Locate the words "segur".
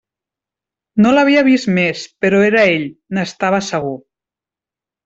3.73-3.97